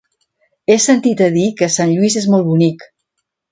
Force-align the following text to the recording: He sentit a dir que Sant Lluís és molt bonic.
He 0.69 0.77
sentit 0.85 1.21
a 1.27 1.27
dir 1.37 1.45
que 1.61 1.71
Sant 1.75 1.93
Lluís 1.93 2.19
és 2.25 2.29
molt 2.35 2.51
bonic. 2.51 2.91